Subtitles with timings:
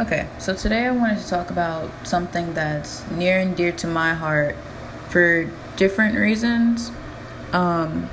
[0.00, 4.14] Okay, so today I wanted to talk about something that's near and dear to my
[4.14, 4.56] heart
[5.10, 5.44] for
[5.76, 6.90] different reasons,
[7.52, 8.08] um,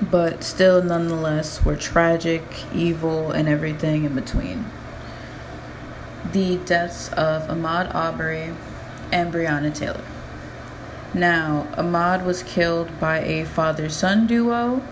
[0.00, 2.42] but still nonetheless were tragic,
[2.74, 4.64] evil, and everything in between.
[6.32, 8.54] The deaths of Ahmaud Arbery
[9.12, 10.04] and Breonna Taylor.
[11.12, 14.82] Now, Ahmaud was killed by a father son duo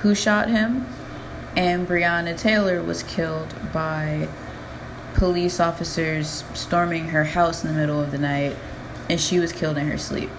[0.00, 0.86] who shot him,
[1.56, 4.28] and Breonna Taylor was killed by
[5.14, 8.56] police officers storming her house in the middle of the night,
[9.08, 10.30] and she was killed in her sleep.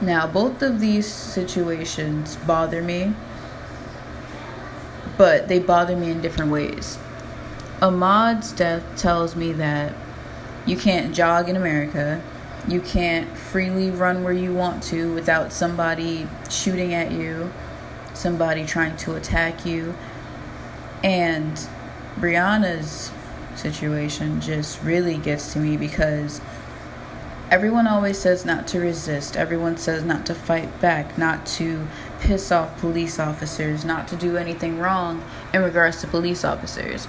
[0.00, 3.14] Now, both of these situations bother me,
[5.16, 6.98] but they bother me in different ways.
[7.82, 9.92] Ahmaud's death tells me that
[10.66, 12.22] you can't jog in America,
[12.68, 17.50] you can't freely run where you want to without somebody shooting at you,
[18.14, 19.94] somebody trying to attack you.
[21.02, 21.58] And
[22.16, 23.10] Breonna's
[23.58, 26.40] situation just really gets to me because
[27.50, 29.36] everyone always says not to resist.
[29.36, 31.86] Everyone says not to fight back, not to
[32.20, 37.08] piss off police officers, not to do anything wrong in regards to police officers.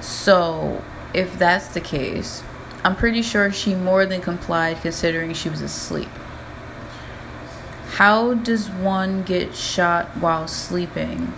[0.00, 0.82] So,
[1.12, 2.42] if that's the case,
[2.84, 6.08] I'm pretty sure she more than complied considering she was asleep.
[7.92, 11.34] How does one get shot while sleeping?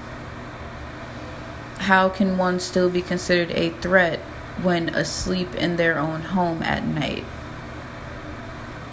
[1.82, 4.20] How can one still be considered a threat
[4.62, 7.24] when asleep in their own home at night?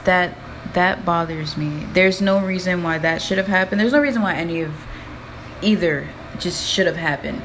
[0.05, 0.35] That
[0.73, 1.87] that bothers me.
[1.93, 3.79] There's no reason why that should have happened.
[3.79, 4.71] There's no reason why any of
[5.61, 7.41] either just should have happened.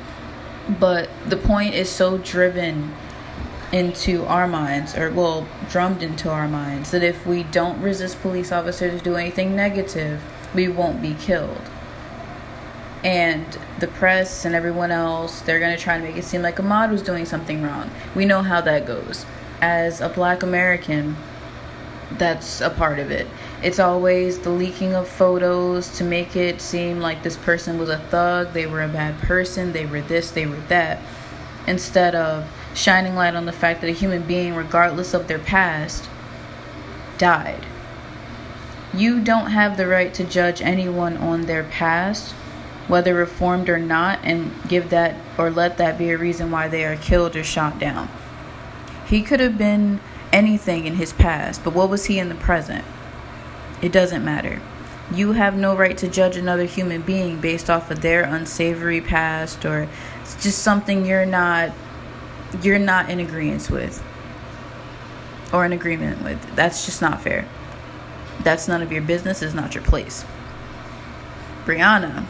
[0.69, 2.95] But the point is so driven
[3.73, 8.53] into our minds, or well, drummed into our minds, that if we don't resist police
[8.53, 10.23] officers do anything negative,
[10.55, 11.63] we won't be killed
[13.05, 16.57] and the press and everyone else they're going to try to make it seem like
[16.57, 17.91] ahmaud was doing something wrong.
[18.15, 19.27] We know how that goes.
[19.61, 21.17] As a black American,
[22.13, 23.27] that's a part of it.
[23.63, 27.99] It's always the leaking of photos to make it seem like this person was a
[27.99, 31.01] thug, they were a bad person, they were this, they were that,
[31.67, 36.09] instead of shining light on the fact that a human being, regardless of their past,
[37.17, 37.67] died.
[38.93, 42.35] You don't have the right to judge anyone on their past
[42.89, 46.85] whether reformed or not, and give that or let that be a reason why they
[46.85, 48.09] are killed or shot down.
[49.07, 50.01] He could have been
[50.33, 52.85] anything in his past, but what was he in the present?
[53.81, 54.61] It doesn't matter.
[55.15, 59.65] You have no right to judge another human being based off of their unsavory past
[59.65, 59.89] or
[60.23, 61.73] it's just something you're not
[62.63, 64.03] you're not in agreement with
[65.53, 66.57] or in agreement with.
[66.57, 67.47] That's just not fair.
[68.43, 70.25] That's none of your business, it's not your place.
[71.65, 72.27] Breonna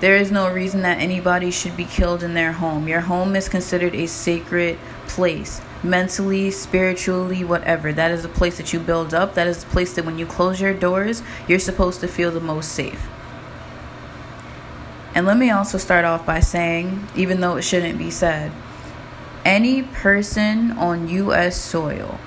[0.00, 2.88] there is no reason that anybody should be killed in their home.
[2.88, 5.60] Your home is considered a sacred place.
[5.82, 7.92] Mentally, spiritually, whatever.
[7.92, 9.34] That is a place that you build up.
[9.34, 12.40] That is a place that when you close your doors, you're supposed to feel the
[12.40, 13.06] most safe.
[15.14, 18.50] And let me also start off by saying, even though it shouldn't be said,
[19.44, 21.56] any person on U.S.
[21.56, 22.18] soil,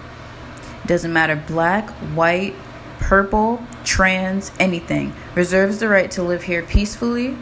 [0.85, 2.55] doesn't matter black, white,
[2.99, 7.35] purple, trans, anything, reserves the right to live here peacefully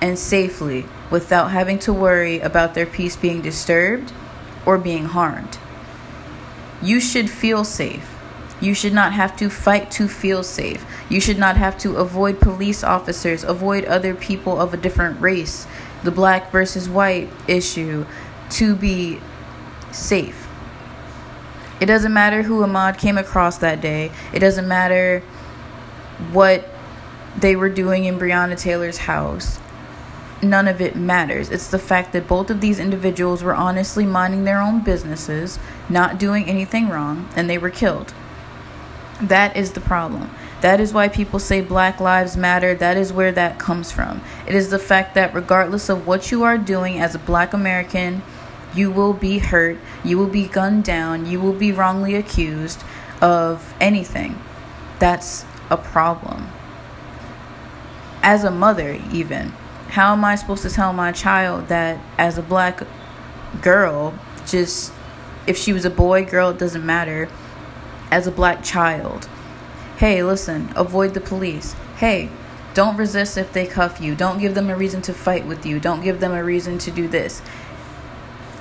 [0.00, 4.12] and safely without having to worry about their peace being disturbed
[4.66, 5.58] or being harmed.
[6.82, 8.14] You should feel safe.
[8.60, 10.84] You should not have to fight to feel safe.
[11.08, 15.66] You should not have to avoid police officers, avoid other people of a different race,
[16.02, 18.04] the black versus white issue,
[18.50, 19.20] to be
[19.92, 20.48] safe.
[21.80, 24.10] It doesn't matter who Ahmaud came across that day.
[24.32, 25.20] It doesn't matter
[26.32, 26.68] what
[27.38, 29.60] they were doing in Breonna Taylor's house
[30.42, 31.50] none of it matters.
[31.50, 36.18] It's the fact that both of these individuals were honestly minding their own businesses, not
[36.18, 38.14] doing anything wrong, and they were killed.
[39.20, 40.30] That is the problem.
[40.60, 42.74] That is why people say Black Lives Matter.
[42.74, 44.22] That is where that comes from.
[44.46, 48.22] It is the fact that regardless of what you are doing as a black American,
[48.74, 52.82] you will be hurt, you will be gunned down, you will be wrongly accused
[53.20, 54.40] of anything.
[54.98, 56.48] That's a problem.
[58.22, 59.52] As a mother, even
[59.88, 62.82] how am I supposed to tell my child that as a black
[63.62, 64.14] girl,
[64.46, 64.92] just
[65.46, 67.28] if she was a boy, girl, it doesn't matter,
[68.10, 69.28] as a black child,
[69.96, 71.74] hey, listen, avoid the police.
[71.96, 72.30] Hey,
[72.74, 74.14] don't resist if they cuff you.
[74.14, 75.80] Don't give them a reason to fight with you.
[75.80, 77.42] Don't give them a reason to do this.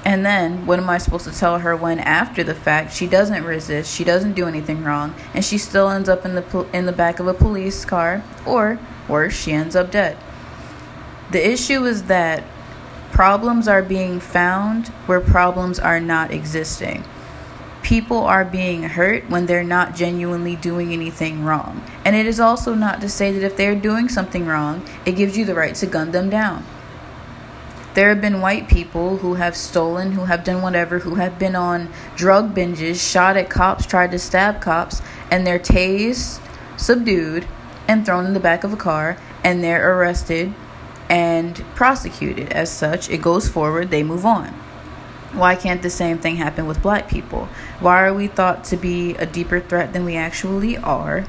[0.06, 3.44] And then, what am I supposed to tell her when, after the fact, she doesn't
[3.44, 6.94] resist, she doesn't do anything wrong, and she still ends up in the in the
[6.94, 8.79] back of a police car, or
[9.09, 10.18] worse, she ends up dead.
[11.31, 12.44] The issue is that
[13.12, 17.03] Problems are being found where problems are not existing.
[17.81, 21.83] People are being hurt when they're not genuinely doing anything wrong.
[22.06, 25.38] And it is also not to say that if they're doing something wrong, it gives
[25.38, 26.63] you the right to gun them down.
[27.95, 31.56] There have been white people who have stolen, who have done whatever, who have been
[31.56, 35.01] on drug binges, shot at cops, tried to stab cops,
[35.31, 36.39] and they're tased,
[36.77, 37.47] subdued,
[37.88, 40.53] and thrown in the back of a car, and they're arrested
[41.09, 42.51] and prosecuted.
[42.51, 44.50] As such, it goes forward, they move on.
[45.33, 47.50] Why can't the same thing happen with black people?
[47.80, 51.25] Why are we thought to be a deeper threat than we actually are?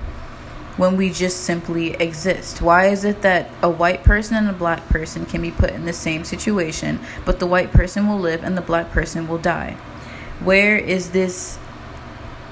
[0.78, 2.62] when we just simply exist?
[2.62, 5.84] Why is it that a white person and a black person can be put in
[5.84, 9.76] the same situation, but the white person will live and the black person will die?
[10.42, 11.58] Where is this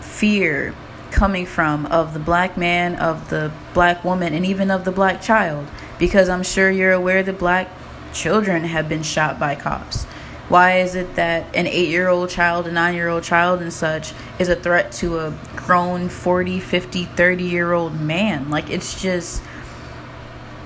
[0.01, 0.75] fear
[1.13, 5.23] coming from of the black man, of the black woman, and even of the black
[5.23, 5.69] child?
[5.99, 7.69] Because I'm sure you're aware that black
[8.13, 10.07] children have been shot by cops.
[10.49, 13.73] Why is it that an eight year old child, a nine year old child, and
[13.73, 18.49] such is a threat to a grown 40, 50, 30 year old man?
[18.49, 19.43] Like, it's just,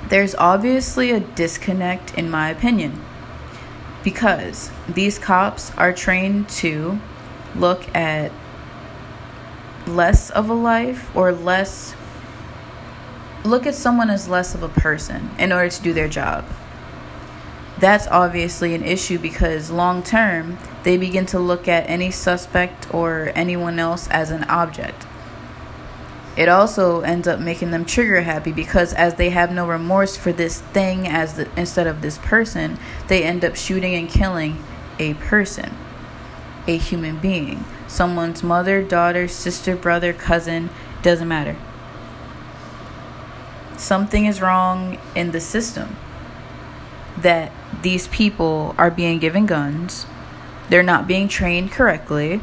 [0.08, 3.02] there's obviously a disconnect, in my opinion,
[4.04, 6.98] because these cops are trained to
[7.56, 8.32] look at
[9.86, 11.94] less of a life or less
[13.44, 16.44] look at someone as less of a person in order to do their job
[17.80, 23.32] that's obviously an issue because long term, they begin to look at any suspect or
[23.34, 25.06] anyone else as an object.
[26.36, 30.30] It also ends up making them trigger happy because as they have no remorse for
[30.30, 32.78] this thing as the, instead of this person,
[33.08, 34.62] they end up shooting and killing
[34.98, 35.74] a person,
[36.66, 40.68] a human being, someone's mother, daughter, sister, brother, cousin,
[41.02, 41.56] doesn't matter.
[43.80, 45.96] Something is wrong in the system
[47.16, 47.50] that
[47.80, 50.04] these people are being given guns,
[50.68, 52.42] they're not being trained correctly,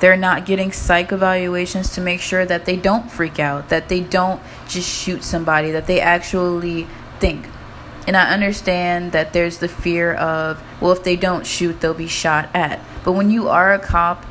[0.00, 4.00] they're not getting psych evaluations to make sure that they don't freak out, that they
[4.00, 6.86] don't just shoot somebody, that they actually
[7.20, 7.46] think.
[8.06, 12.08] And I understand that there's the fear of, well, if they don't shoot, they'll be
[12.08, 12.80] shot at.
[13.04, 14.24] But when you are a cop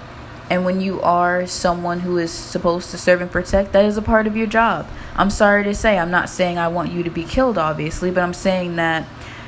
[0.49, 4.01] and when you are someone who is supposed to serve and protect, that is a
[4.01, 4.87] part of your job.
[5.15, 8.21] I'm sorry to say, I'm not saying I want you to be killed, obviously, but
[8.21, 9.07] I'm saying that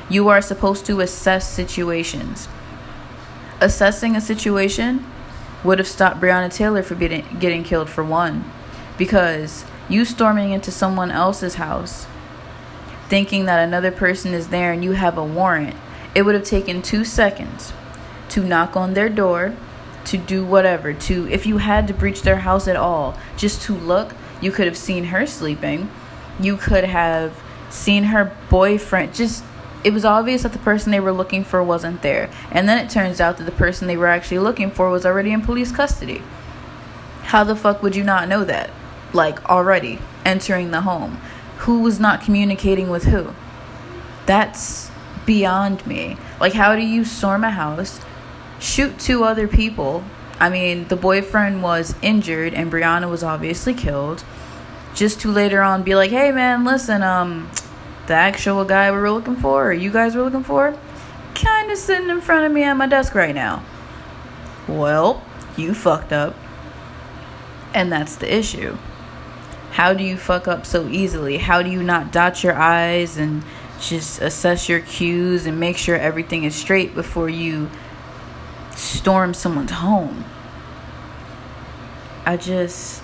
[0.09, 2.47] you are supposed to assess situations.
[3.61, 5.05] Assessing a situation
[5.63, 8.49] would have stopped Breonna Taylor from getting, getting killed for one.
[8.97, 12.07] Because you storming into someone else's house,
[13.07, 15.75] thinking that another person is there and you have a warrant,
[16.15, 17.71] it would have taken two seconds
[18.29, 19.55] to knock on their door,
[20.07, 23.73] to do whatever, to, if you had to breach their house at all, just to
[23.73, 25.89] look, you could have seen her sleeping.
[26.39, 27.37] You could have
[27.69, 29.43] seen her boyfriend, just
[29.83, 32.29] it was obvious that the person they were looking for wasn't there.
[32.51, 35.31] And then it turns out that the person they were actually looking for was already
[35.31, 36.21] in police custody.
[37.23, 38.69] How the fuck would you not know that?
[39.13, 41.21] Like, already entering the home.
[41.59, 43.33] Who was not communicating with who?
[44.25, 44.91] That's
[45.25, 46.17] beyond me.
[46.39, 47.99] Like, how do you storm a house,
[48.59, 50.03] shoot two other people?
[50.39, 54.23] I mean, the boyfriend was injured and Breonna was obviously killed.
[54.93, 57.49] Just to later on be like, hey man, listen, um,
[58.07, 60.77] the actual guy we were looking for, or you guys were looking for,
[61.35, 63.63] kind of sitting in front of me at my desk right now.
[64.67, 65.23] Well,
[65.55, 66.35] you fucked up.
[67.73, 68.77] And that's the issue.
[69.71, 71.37] How do you fuck up so easily?
[71.37, 73.43] How do you not dot your I's and
[73.79, 77.69] just assess your cues and make sure everything is straight before you
[78.77, 80.23] storm someone's home?
[82.25, 83.03] I just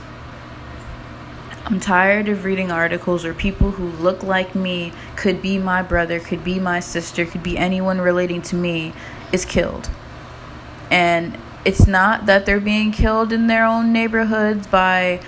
[1.65, 6.19] I'm tired of reading articles where people who look like me, could be my brother,
[6.19, 8.91] could be my sister, could be anyone relating to me,
[9.31, 9.89] is killed.
[10.91, 15.21] And it's not that they're being killed in their own neighborhoods by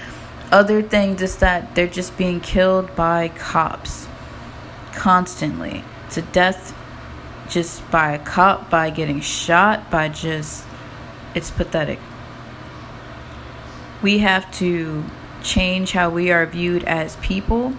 [0.52, 4.08] other things, it's that they're just being killed by cops
[4.94, 6.76] constantly to death
[7.50, 10.66] just by a cop, by getting shot, by just.
[11.34, 12.00] It's pathetic.
[14.02, 15.04] We have to
[15.44, 17.74] change how we are viewed as people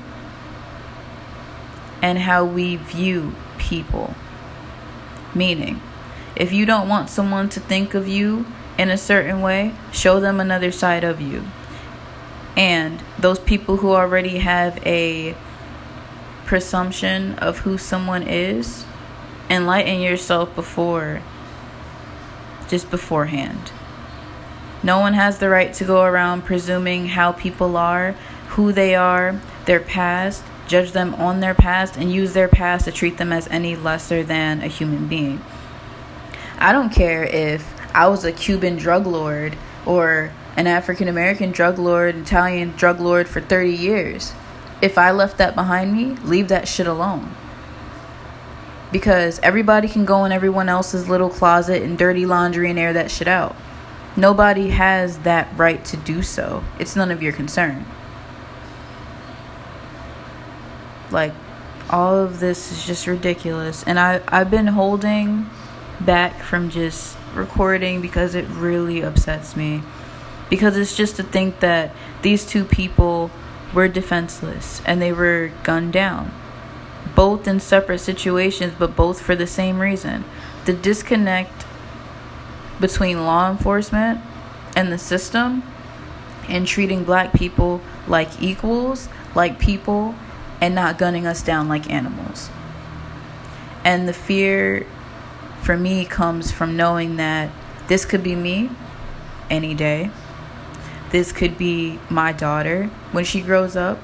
[2.03, 4.15] and how we view people.
[5.35, 5.81] Meaning,
[6.35, 8.47] if you don't want someone to think of you
[8.79, 11.45] in a certain way, show them another side of you.
[12.57, 15.35] And those people who already have a
[16.45, 18.85] presumption of who someone is,
[19.49, 21.23] enlighten yourself before,
[22.69, 23.71] just beforehand.
[24.83, 28.13] No one has the right to go around presuming how people are,
[28.51, 32.93] who they are, their past, judge them on their past, and use their past to
[32.93, 35.43] treat them as any lesser than a human being.
[36.59, 41.79] I don't care if I was a Cuban drug lord or an African American drug
[41.79, 44.33] lord, Italian drug lord for 30 years.
[44.81, 47.35] If I left that behind me, leave that shit alone.
[48.93, 53.11] Because everybody can go in everyone else's little closet and dirty laundry and air that
[53.11, 53.57] shit out.
[54.17, 56.65] Nobody has that right to do so.
[56.79, 57.85] It's none of your concern.
[61.11, 61.35] Like,
[61.91, 63.85] all of this is just ridiculous.
[63.85, 65.51] And I, I've been holding
[66.01, 69.83] back from just recording because it really upsets me.
[70.49, 73.31] Because it's just to think that these two people
[73.75, 76.33] were defenseless and they were gunned down.
[77.17, 80.25] Both in separate situations, but both for the same reason.
[80.67, 81.65] The disconnect
[82.81, 84.21] between law enforcement
[84.77, 85.65] and the system
[86.49, 90.15] and treating black people like equals, like people,
[90.61, 92.51] and not gunning us down like animals.
[93.85, 94.87] And the fear
[95.63, 97.51] for me comes from knowing that
[97.89, 98.71] this could be me
[99.51, 100.11] any day.
[101.11, 103.99] This could be my daughter when she grows up.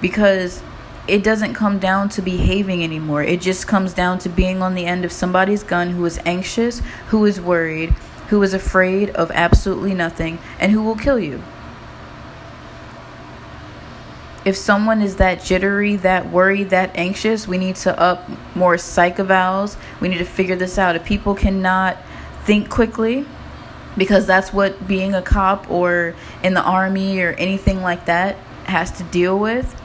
[0.00, 0.62] Because
[1.08, 3.22] it doesn't come down to behaving anymore.
[3.22, 6.80] It just comes down to being on the end of somebody's gun who is anxious,
[7.08, 7.90] who is worried,
[8.28, 11.42] who is afraid of absolutely nothing, and who will kill you.
[14.44, 19.16] If someone is that jittery, that worried, that anxious, we need to up more psych
[19.16, 19.76] evals.
[20.00, 20.94] We need to figure this out.
[20.94, 21.96] If people cannot
[22.44, 23.26] think quickly,
[23.96, 28.36] because that's what being a cop or in the army or anything like that
[28.66, 29.80] has to deal with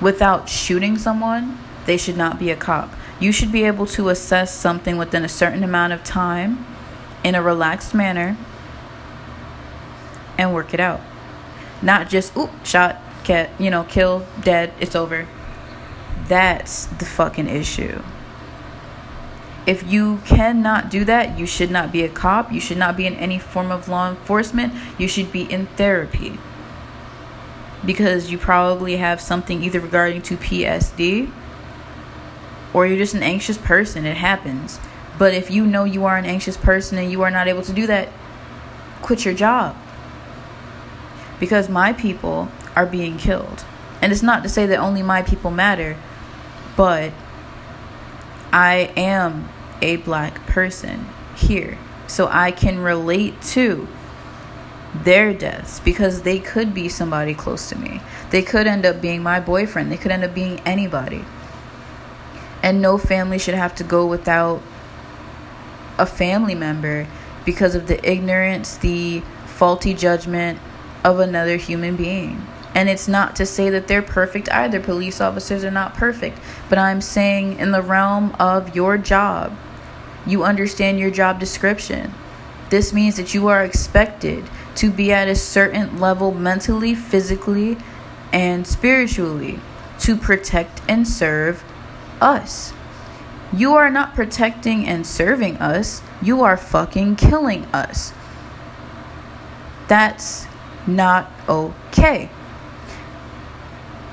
[0.00, 2.92] without shooting someone, they should not be a cop.
[3.20, 6.66] You should be able to assess something within a certain amount of time
[7.22, 8.36] in a relaxed manner
[10.36, 11.00] and work it out.
[11.80, 15.26] Not just, oop, shot, cat, you know, kill, dead, it's over.
[16.28, 18.02] That's the fucking issue.
[19.66, 22.52] If you cannot do that, you should not be a cop.
[22.52, 24.74] You should not be in any form of law enforcement.
[24.98, 26.38] You should be in therapy.
[27.84, 31.30] Because you probably have something either regarding to PSD
[32.72, 34.04] or you're just an anxious person.
[34.04, 34.80] It happens.
[35.18, 37.72] But if you know you are an anxious person and you are not able to
[37.72, 38.08] do that,
[39.00, 39.76] quit your job.
[41.38, 43.64] Because my people are being killed.
[44.02, 45.96] And it's not to say that only my people matter,
[46.76, 47.12] but
[48.52, 49.48] I am
[49.80, 51.78] a black person here.
[52.06, 53.88] So I can relate to
[54.94, 58.00] their deaths because they could be somebody close to me.
[58.30, 59.90] They could end up being my boyfriend.
[59.90, 61.24] They could end up being anybody.
[62.62, 64.62] And no family should have to go without
[65.98, 67.06] a family member
[67.44, 70.58] because of the ignorance, the faulty judgment
[71.04, 72.46] of another human being.
[72.74, 74.80] And it's not to say that they're perfect either.
[74.80, 76.38] Police officers are not perfect.
[76.68, 79.56] But I'm saying, in the realm of your job,
[80.26, 82.14] you understand your job description.
[82.70, 84.44] This means that you are expected
[84.76, 87.76] to be at a certain level mentally, physically,
[88.32, 89.60] and spiritually
[90.00, 91.64] to protect and serve
[92.20, 92.72] us.
[93.52, 98.12] You are not protecting and serving us, you are fucking killing us.
[99.86, 100.46] That's
[100.86, 102.30] not okay.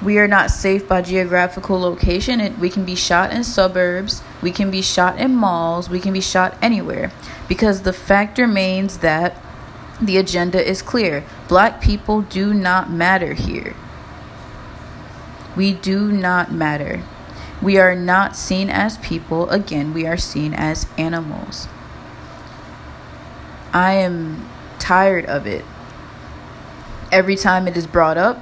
[0.01, 2.41] We are not safe by geographical location.
[2.41, 6.13] It, we can be shot in suburbs, we can be shot in malls, we can
[6.13, 7.11] be shot anywhere.
[7.47, 9.35] Because the fact remains that
[10.01, 11.23] the agenda is clear.
[11.47, 13.75] Black people do not matter here.
[15.55, 17.03] We do not matter.
[17.61, 19.49] We are not seen as people.
[19.49, 21.67] Again, we are seen as animals.
[23.73, 25.63] I am tired of it.
[27.11, 28.41] Every time it is brought up,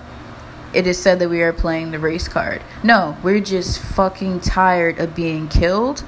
[0.73, 2.61] it is said that we are playing the race card.
[2.83, 6.01] No, we're just fucking tired of being killed,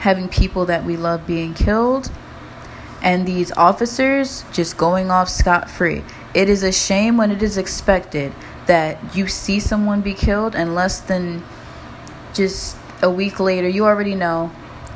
[0.00, 2.10] having people that we love being killed,
[3.02, 6.02] and these officers just going off scot free.
[6.32, 8.32] It is a shame when it is expected
[8.66, 11.42] that you see someone be killed and less than
[12.32, 14.52] just a week later, you already know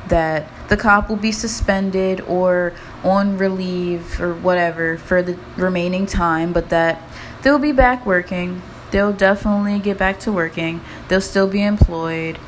[0.08, 2.72] that the cop will be suspended or
[3.02, 7.02] on relief or whatever for the remaining time, but that
[7.42, 8.62] they'll be back working.
[8.92, 10.80] They'll definitely get back to working.
[11.08, 12.38] They'll still be employed.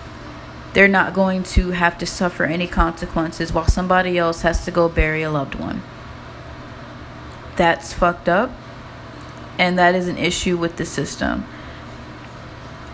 [0.79, 4.89] They're not going to have to suffer any consequences while somebody else has to go
[4.89, 5.83] bury a loved one.
[7.57, 8.53] That's fucked up.
[9.59, 11.47] And that is an issue with the system.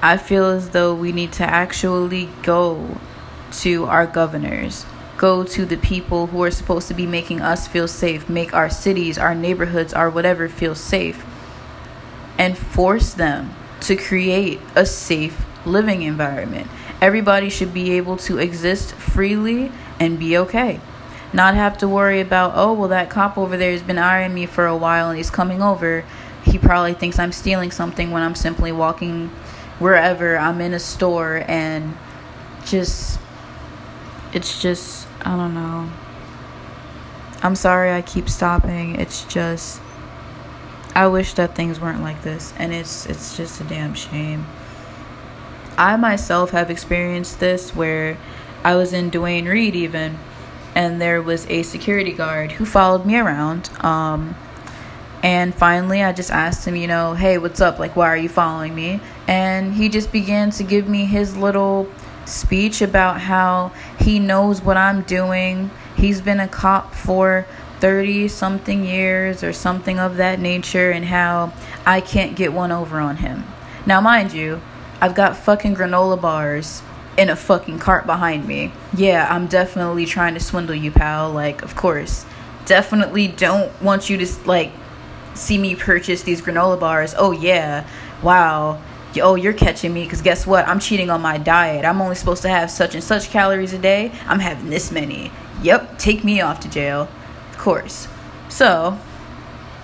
[0.01, 2.97] I feel as though we need to actually go
[3.59, 4.87] to our governors,
[5.19, 8.71] go to the people who are supposed to be making us feel safe, make our
[8.71, 11.23] cities, our neighborhoods, our whatever feel safe,
[12.39, 16.71] and force them to create a safe living environment.
[17.05, 19.71] Everybody should be able to exist freely
[20.01, 20.81] and be okay.
[21.35, 24.47] Not have to worry about, oh, well, that cop over there has been eyeing me
[24.47, 26.03] for a while and he's coming over.
[26.45, 29.29] He probably thinks I'm stealing something when I'm simply walking
[29.79, 31.95] wherever I'm in a store and
[32.65, 33.21] just,
[34.33, 35.91] it's just, I don't know.
[37.43, 38.99] I'm sorry I keep stopping.
[38.99, 39.83] It's just,
[40.95, 44.47] I wish that things weren't like this, and it's it's just a damn shame.
[45.77, 48.17] I myself have experienced this where
[48.63, 50.19] I was in Duane Reade even,
[50.75, 53.71] and there was a security guard who followed me around.
[53.85, 54.37] Um,
[55.23, 57.79] and finally, I just asked him, you know, hey, what's up?
[57.79, 59.01] Like, why are you following me?
[59.27, 61.91] And he just began to give me his little
[62.27, 65.71] speech about how he knows what I'm doing.
[65.97, 67.47] He's been a cop for
[67.81, 71.53] 30 something years or something of that nature and how
[71.87, 73.45] I can't get one over on him.
[73.87, 74.61] Now, mind you,
[75.05, 76.81] I've got fucking granola bars
[77.19, 78.73] in a fucking cart behind me.
[78.97, 81.31] Yeah, I'm definitely trying to swindle you, pal.
[81.31, 82.25] Like, of course.
[82.65, 84.73] Definitely don't want you to, like,
[85.35, 87.15] see me purchase these granola bars.
[87.19, 87.87] Oh, yeah.
[88.23, 88.81] Wow.
[89.21, 90.67] Oh, you're catching me because guess what?
[90.67, 91.85] I'm cheating on my diet.
[91.85, 94.11] I'm only supposed to have such and such calories a day.
[94.27, 95.31] I'm having this many.
[95.63, 97.11] Yep, take me off to jail
[97.51, 98.09] Of course.
[98.49, 98.99] So,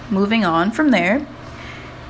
[0.09, 1.27] moving on from there,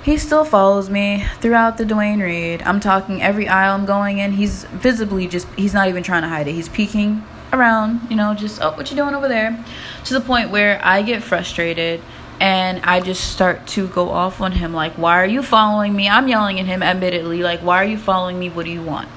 [0.02, 2.62] he still follows me throughout the Duane Reade.
[2.62, 4.33] I'm talking every aisle I'm going in.
[4.33, 6.52] He's visibly just, he's not even trying to hide it.
[6.52, 9.64] He's peeking around, you know, just, oh, what you doing over there?
[10.04, 12.00] To the point where I get frustrated
[12.40, 16.09] and I just start to go off on him like, why are you following me?
[16.09, 18.49] I'm yelling at him admittedly, like, why are you following me?
[18.49, 19.09] What do you want?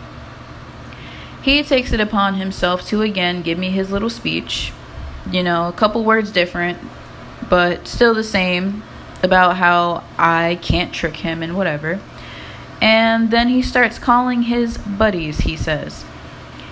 [1.41, 4.71] He takes it upon himself to again give me his little speech
[5.31, 6.77] you know, a couple words different,
[7.49, 8.83] but still the same
[9.23, 11.99] about how I can't trick him and whatever.
[12.81, 16.03] And then he starts calling his buddies, he says.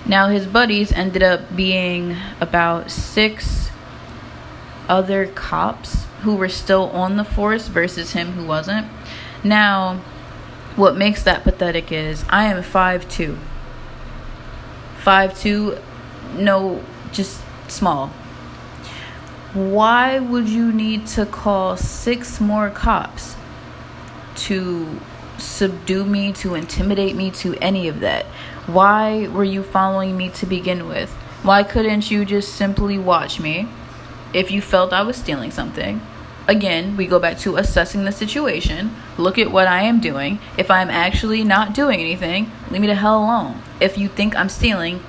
[0.04, 3.70] Now, his buddies ended up being about six
[4.88, 8.86] other cops who were still on the force versus him who wasn't.
[9.42, 10.02] Now,
[10.76, 13.38] what makes that pathetic is I am 5'2.
[15.02, 15.82] 5'2,
[16.36, 18.12] no, just small
[19.54, 23.36] why would you need to call six more cops
[24.34, 24.98] to
[25.36, 28.24] subdue me, to intimidate me, to any of that?
[28.66, 31.10] Why were you following me to begin with?
[31.42, 33.68] Why couldn't you just simply watch me
[34.32, 36.00] if you felt I was stealing something?
[36.48, 38.96] Again, we go back to assessing the situation.
[39.18, 40.38] Look at what I am doing.
[40.56, 43.60] If I'm actually not doing anything, leave me the hell alone.
[43.80, 45.02] If you think I'm stealing,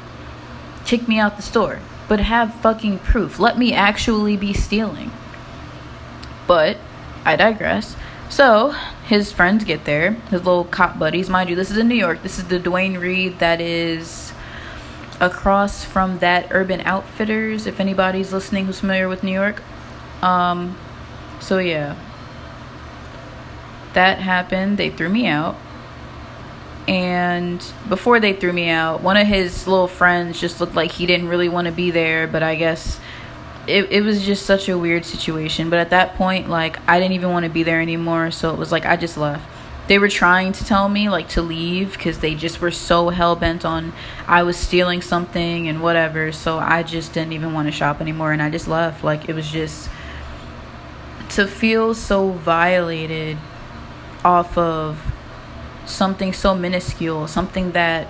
[0.85, 1.79] kick me out the store
[2.13, 3.39] but have fucking proof.
[3.39, 5.09] Let me actually be stealing.
[6.45, 6.77] But
[7.25, 7.95] I digress.
[8.29, 8.75] So
[9.07, 11.27] his friends get there, his little cop buddies.
[11.27, 12.21] Mind you, this is in New York.
[12.21, 14.31] This is the Duane Reade that is
[15.19, 17.65] across from that Urban Outfitters.
[17.65, 19.63] If anybody's listening who's familiar with New York,
[20.21, 20.77] um,
[21.39, 21.95] so yeah,
[23.93, 24.77] that happened.
[24.77, 25.55] They threw me out
[26.87, 31.05] and before they threw me out one of his little friends just looked like he
[31.05, 32.99] didn't really want to be there but i guess
[33.67, 35.69] it, it was just such a weird situation.
[35.69, 38.57] But at that point like i didn't even want to be there anymore so it
[38.57, 39.49] was like i just left.
[39.87, 43.65] They were trying to tell me like to leave because they just were so hell-bent
[43.65, 43.91] on
[44.27, 48.31] i was stealing something and whatever so i just didn't even want to shop anymore
[48.31, 49.03] and i just left.
[49.03, 49.89] Like it was just
[51.31, 53.37] to feel so violated
[54.23, 55.12] off of
[55.85, 58.07] something so minuscule, something that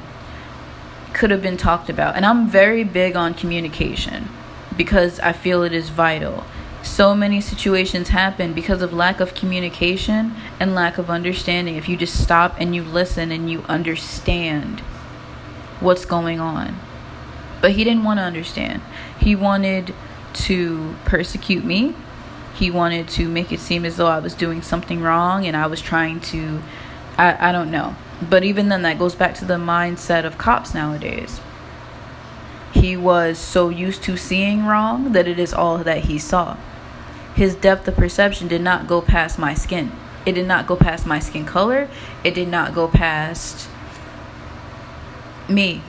[1.13, 2.15] could have been talked about.
[2.15, 4.29] And I'm very big on communication
[4.75, 6.43] because I feel it is vital.
[6.81, 11.75] So many situations happen because of lack of communication and lack of understanding.
[11.77, 14.81] If you just stop and you listen and you understand
[15.79, 16.77] what's going on.
[17.61, 18.81] But he didn't want to understand.
[19.19, 19.93] He wanted
[20.33, 21.95] to persecute me.
[22.55, 25.67] He wanted to make it seem as though I was doing something wrong and I
[25.67, 26.61] was trying to
[27.17, 27.95] I, I don't know.
[28.21, 31.41] But even then, that goes back to the mindset of cops nowadays.
[32.73, 36.57] He was so used to seeing wrong that it is all that he saw.
[37.35, 39.91] His depth of perception did not go past my skin.
[40.25, 41.89] It did not go past my skin color.
[42.23, 43.67] It did not go past
[45.49, 45.81] me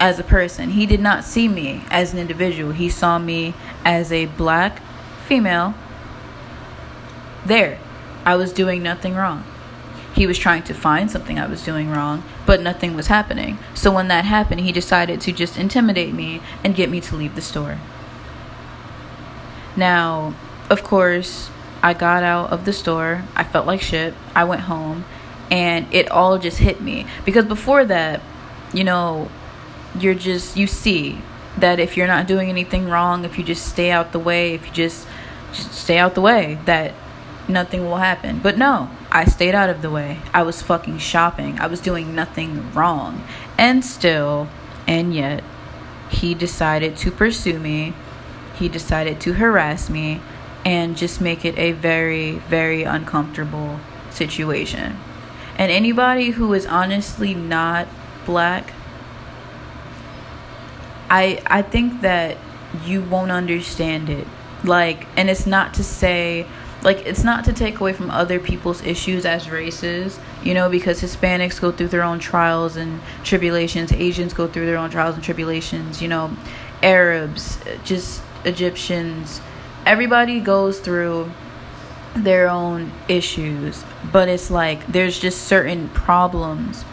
[0.00, 0.70] as a person.
[0.70, 2.72] He did not see me as an individual.
[2.72, 4.80] He saw me as a black
[5.26, 5.74] female.
[7.44, 7.78] There,
[8.24, 9.44] I was doing nothing wrong.
[10.18, 13.56] He was trying to find something I was doing wrong, but nothing was happening.
[13.72, 17.36] So when that happened, he decided to just intimidate me and get me to leave
[17.36, 17.78] the store.
[19.76, 20.34] Now,
[20.68, 21.50] of course,
[21.84, 23.22] I got out of the store.
[23.36, 24.12] I felt like shit.
[24.34, 25.04] I went home.
[25.50, 28.20] and it all just hit me because before that,
[28.72, 29.30] you know,
[29.98, 31.20] you're just you see
[31.56, 34.66] that if you're not doing anything wrong, if you just stay out the way, if
[34.66, 35.06] you just,
[35.52, 36.94] just stay out the way, that
[37.48, 38.38] nothing will happen.
[38.38, 40.20] But no, I stayed out of the way.
[40.34, 41.58] I was fucking shopping.
[41.58, 43.24] I was doing nothing wrong.
[43.56, 44.48] And still,
[44.86, 45.42] and yet,
[46.10, 47.94] he decided to pursue me.
[48.56, 50.20] He decided to harass me
[50.64, 54.98] and just make it a very, very uncomfortable situation.
[55.56, 57.88] And anybody who is honestly not
[58.26, 58.72] black
[61.10, 62.36] I I think that
[62.84, 64.26] you won't understand it.
[64.64, 66.46] Like and it's not to say
[66.82, 71.00] like it's not to take away from other people's issues as races, you know, because
[71.00, 75.24] Hispanics go through their own trials and tribulations, Asians go through their own trials and
[75.24, 76.36] tribulations, you know,
[76.82, 79.40] Arabs, just Egyptians,
[79.84, 81.30] everybody goes through
[82.14, 86.84] their own issues, but it's like there's just certain problems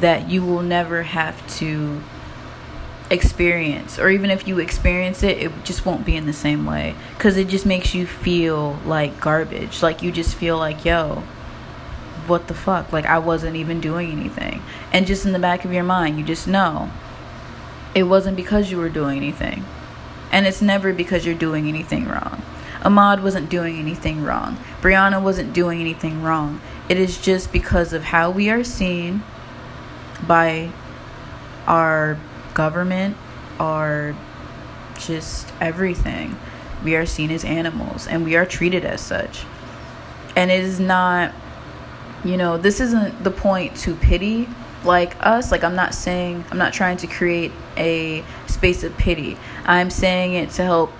[0.00, 2.00] that you will never have to
[3.12, 6.94] experience or even if you experience it it just won't be in the same way.
[7.16, 9.82] Because it just makes you feel like garbage.
[9.82, 11.22] Like you just feel like yo
[12.26, 12.92] what the fuck?
[12.92, 14.62] Like i wasn't even doing anything.
[14.92, 16.90] And just in the back of your mind you just know
[17.94, 19.64] it wasn't because you were doing anything.
[20.32, 22.42] And it's never because you're doing anything wrong.
[22.80, 24.56] Ahmaud wasn't doing anything wrong.
[24.80, 26.60] Breonna wasn't doing anything wrong.
[26.88, 29.22] It is just because of how we are seen
[30.26, 30.70] by
[31.66, 32.18] our
[32.54, 33.16] government
[33.58, 34.14] are
[34.98, 36.36] just everything.
[36.84, 39.44] We are seen as animals and we are treated as such.
[40.34, 41.32] And it is not,
[42.24, 44.48] you know, this isn't the point to pity
[44.84, 45.52] like us.
[45.52, 49.36] Like, I'm not saying, I'm not trying to create a space of pity.
[49.64, 50.92] I'm saying it to help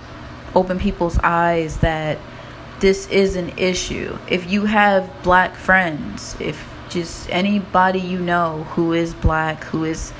[0.54, 2.18] open people's eyes that
[2.80, 4.18] this is an issue.
[4.28, 10.12] If you have black friends, if just anybody you know who is black, who is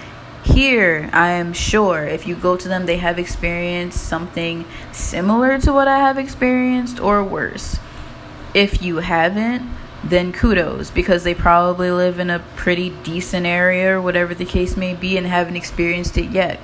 [0.42, 5.72] here, I am sure if you go to them, they have experienced something similar to
[5.72, 7.78] what I have experienced or worse.
[8.52, 9.70] If you haven't,
[10.04, 14.76] then kudos because they probably live in a pretty decent area or whatever the case
[14.76, 16.60] may be and haven't experienced it yet.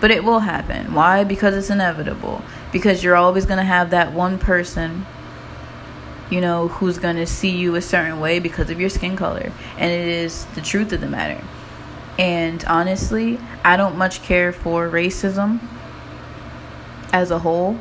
[0.00, 0.94] But it will happen.
[0.94, 1.24] Why?
[1.24, 2.42] Because it's inevitable.
[2.70, 5.06] Because you're always going to have that one person,
[6.30, 9.52] you know, who's going to see you a certain way because of your skin color.
[9.76, 11.42] And it is the truth of the matter.
[12.18, 15.60] And honestly, I don't much care for racism
[17.12, 17.78] as a whole.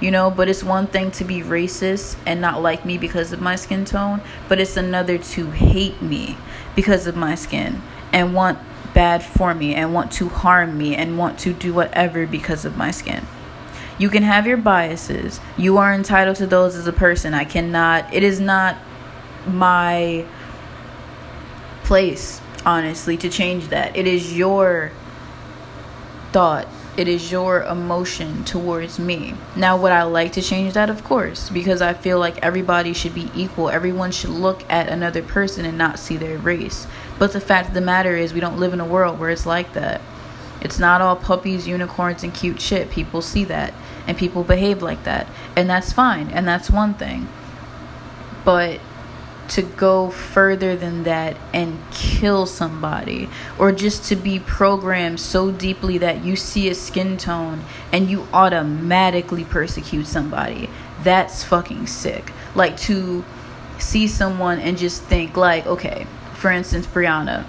[0.00, 3.40] You know, but it's one thing to be racist and not like me because of
[3.40, 6.36] my skin tone, but it's another to hate me
[6.74, 7.80] because of my skin
[8.12, 8.58] and want
[8.92, 12.76] bad for me and want to harm me and want to do whatever because of
[12.76, 13.26] my skin.
[13.98, 15.40] You can have your biases.
[15.56, 17.32] You are entitled to those as a person.
[17.32, 18.76] I cannot, it is not
[19.46, 20.26] my
[21.84, 23.96] place honestly, to change that.
[23.96, 24.90] It is your
[26.32, 29.34] thought, it is your emotion towards me.
[29.56, 30.90] Now, would I like to change that?
[30.90, 33.68] Of course, because I feel like everybody should be equal.
[33.68, 36.86] Everyone should look at another person and not see their race.
[37.18, 39.46] But the fact of the matter is, we don't live in a world where it's
[39.46, 40.00] like that.
[40.60, 42.90] It's not all puppies, unicorns, and cute shit.
[42.90, 43.74] People see that
[44.06, 45.26] and people behave like that.
[45.56, 46.28] And that's fine.
[46.28, 47.28] And that's one thing.
[48.44, 48.80] But
[49.48, 53.28] to go further than that and kill somebody
[53.58, 58.26] or just to be programmed so deeply that you see a skin tone and you
[58.32, 60.70] automatically persecute somebody.
[61.02, 62.32] That's fucking sick.
[62.54, 63.24] Like to
[63.78, 67.44] see someone and just think like okay for instance breonna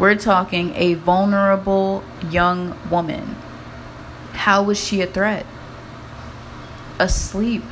[0.00, 3.36] we're talking a vulnerable young woman.
[4.32, 5.44] How was she a threat?
[6.98, 7.62] Asleep.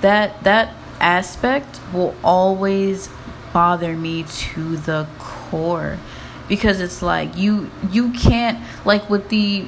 [0.00, 3.08] That that aspect will always
[3.52, 5.98] bother me to the core
[6.48, 9.66] because it's like you you can't like with the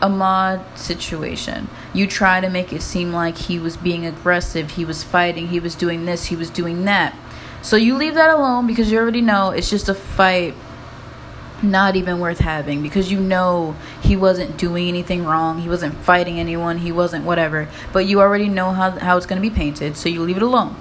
[0.00, 1.68] Ahmaud situation.
[1.92, 5.60] You try to make it seem like he was being aggressive, he was fighting, he
[5.60, 7.16] was doing this, he was doing that.
[7.62, 10.54] So you leave that alone because you already know it's just a fight
[11.62, 15.60] not even worth having because you know he wasn't doing anything wrong.
[15.60, 16.78] He wasn't fighting anyone.
[16.78, 17.68] He wasn't whatever.
[17.92, 20.42] But you already know how, how it's going to be painted, so you leave it
[20.42, 20.76] alone.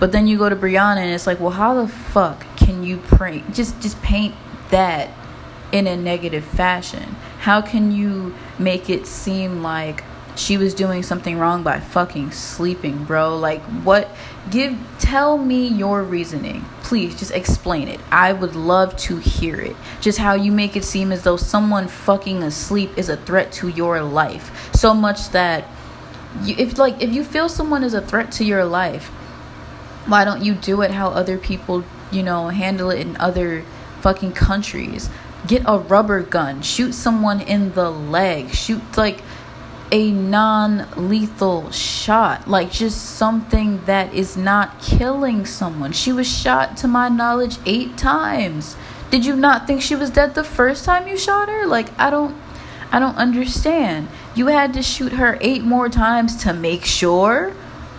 [0.00, 2.98] But then you go to Breonna and it's like, well, how the fuck can you
[2.98, 4.34] paint just just paint
[4.70, 5.10] that
[5.72, 7.16] in a negative fashion?
[7.40, 10.02] How can you make it seem like
[10.36, 13.36] she was doing something wrong by fucking sleeping, bro.
[13.36, 14.08] Like what
[14.50, 16.64] give tell me your reasoning.
[16.82, 18.00] Please just explain it.
[18.10, 19.76] I would love to hear it.
[20.00, 23.68] Just how you make it seem as though someone fucking asleep is a threat to
[23.68, 24.70] your life.
[24.74, 25.68] So much that
[26.42, 29.10] you, if like if you feel someone is a threat to your life,
[30.06, 33.64] Why don't you do it how other people, you know, handle it in other
[34.00, 35.08] fucking countries?
[35.46, 39.22] Get a rubber gun, shoot someone in the leg, shoot like
[39.94, 45.92] a non lethal shot, like just something that is not killing someone.
[45.92, 48.76] She was shot, to my knowledge, eight times.
[49.12, 51.64] Did you not think she was dead the first time you shot her?
[51.64, 52.36] Like, I don't.
[52.90, 54.08] I don't understand.
[54.34, 57.52] You had to shoot her eight more times to make sure,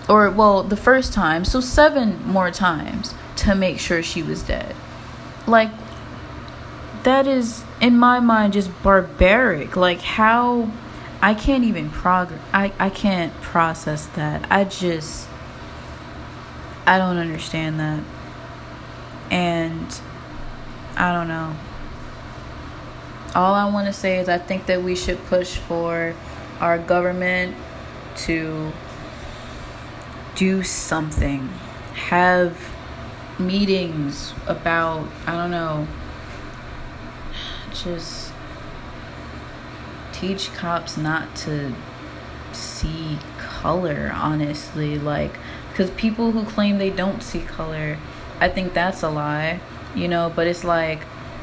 [0.10, 4.76] or well, the first time, so seven more times to make sure she was dead.
[5.48, 5.72] Like,
[7.04, 9.78] that is, in my mind, just barbaric.
[9.78, 10.72] Like, how
[11.26, 14.46] I can't even prog I, I can't process that.
[14.52, 15.28] I just
[16.86, 18.04] I don't understand that.
[19.32, 20.00] And
[20.96, 21.56] I don't know.
[23.34, 26.14] All I want to say is I think that we should push for
[26.60, 27.58] our government
[28.18, 28.72] to
[30.36, 31.50] do something.
[31.96, 32.56] Have
[33.40, 35.88] meetings about I don't know
[37.74, 38.32] just
[40.20, 41.74] teach cops not to
[42.54, 44.98] see color, honestly.
[44.98, 45.38] Like,
[45.70, 47.98] because people who claim they don't see color,
[48.40, 49.60] I think that's a lie,
[49.96, 51.02] you know, but it's like,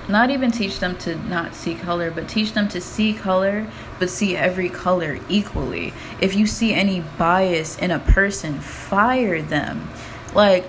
[0.08, 4.10] not even teach them to not see color, but teach them to see color, but
[4.10, 5.92] see every color equally.
[6.20, 9.88] If you see any bias in a person, fire them.
[10.34, 10.64] Like,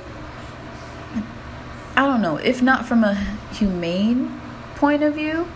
[1.95, 3.15] I don't know, if not from a
[3.53, 4.39] humane
[4.75, 5.47] point of view,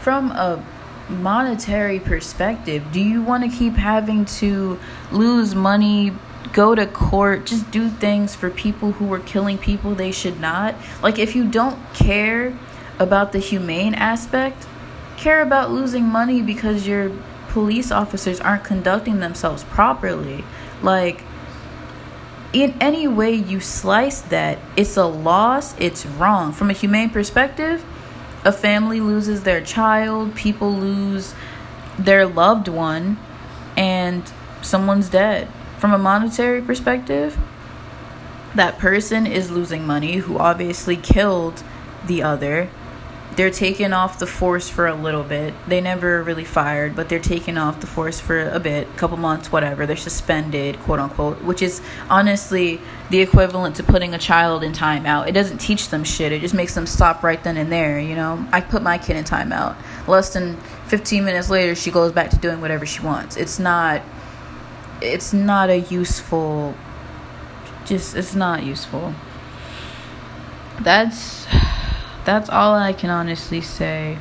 [0.00, 0.62] from a
[1.08, 4.78] monetary perspective, do you want to keep having to
[5.12, 6.12] lose money,
[6.52, 10.74] go to court, just do things for people who are killing people they should not?
[11.02, 12.56] Like, if you don't care
[12.98, 14.66] about the humane aspect,
[15.16, 17.10] care about losing money because your
[17.48, 20.44] police officers aren't conducting themselves properly.
[20.82, 21.22] Like,
[22.52, 26.52] in any way you slice that, it's a loss, it's wrong.
[26.52, 27.84] From a humane perspective,
[28.44, 31.34] a family loses their child, people lose
[31.98, 33.18] their loved one,
[33.76, 34.30] and
[34.62, 35.48] someone's dead.
[35.78, 37.38] From a monetary perspective,
[38.54, 41.62] that person is losing money who obviously killed
[42.06, 42.68] the other
[43.36, 45.54] they're taking off the force for a little bit.
[45.66, 49.50] They never really fired, but they're taking off the force for a bit, couple months,
[49.50, 49.86] whatever.
[49.86, 55.26] They're suspended, quote unquote, which is honestly the equivalent to putting a child in timeout.
[55.26, 56.32] It doesn't teach them shit.
[56.32, 58.46] It just makes them stop right then and there, you know?
[58.52, 59.76] I put my kid in timeout.
[60.06, 63.36] Less than 15 minutes later, she goes back to doing whatever she wants.
[63.36, 64.02] It's not
[65.02, 66.74] it's not a useful
[67.84, 69.14] just it's not useful.
[70.80, 71.46] That's
[72.24, 74.18] that's all I can honestly say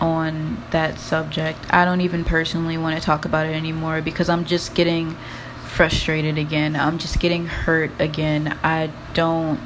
[0.00, 1.58] on that subject.
[1.70, 5.16] I don't even personally want to talk about it anymore because I'm just getting
[5.64, 6.76] frustrated again.
[6.76, 8.58] I'm just getting hurt again.
[8.62, 9.60] I don't.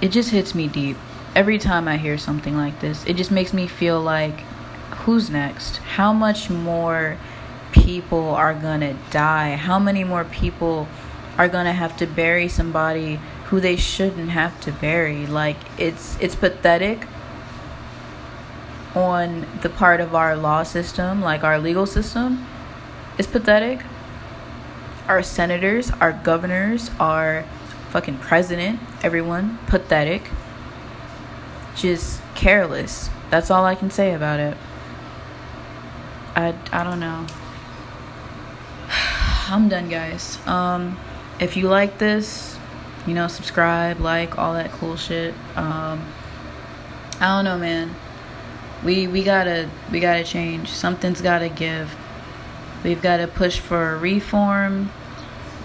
[0.00, 0.96] It just hits me deep.
[1.34, 4.40] Every time I hear something like this, it just makes me feel like
[5.04, 5.76] who's next?
[5.78, 7.16] How much more
[7.72, 9.56] people are gonna die?
[9.56, 10.88] How many more people
[11.36, 15.26] are gonna have to bury somebody who they shouldn't have to bury.
[15.26, 17.06] Like it's it's pathetic
[18.94, 22.46] on the part of our law system, like our legal system.
[23.16, 23.80] It's pathetic.
[25.06, 27.44] Our senators, our governors, our
[27.88, 30.28] fucking president, everyone, pathetic.
[31.74, 33.08] Just careless.
[33.30, 34.58] That's all I can say about it.
[36.36, 37.26] I I don't know.
[39.48, 40.38] I'm done, guys.
[40.46, 40.98] Um
[41.40, 42.57] if you like this,
[43.08, 45.34] you know, subscribe, like, all that cool shit.
[45.56, 46.04] Um,
[47.20, 47.94] I don't know, man.
[48.84, 50.68] We we gotta we gotta change.
[50.68, 51.96] Something's gotta give.
[52.84, 54.92] We've gotta push for a reform.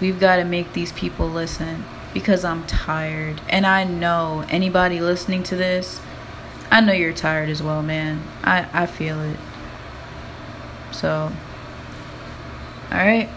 [0.00, 3.40] We've gotta make these people listen because I'm tired.
[3.48, 6.00] And I know anybody listening to this,
[6.70, 8.22] I know you're tired as well, man.
[8.42, 9.36] I, I feel it.
[10.92, 11.30] So,
[12.90, 13.28] alright.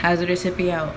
[0.00, 0.94] Hazardous hippie out.